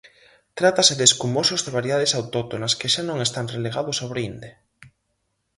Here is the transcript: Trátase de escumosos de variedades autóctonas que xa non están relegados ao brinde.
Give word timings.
Trátase 0.59 0.93
de 0.99 1.05
escumosos 1.09 1.63
de 1.65 1.71
variedades 1.77 2.15
autóctonas 2.19 2.73
que 2.79 2.91
xa 2.93 3.03
non 3.09 3.17
están 3.27 3.45
relegados 3.55 3.97
ao 3.99 4.11
brinde. 4.13 4.49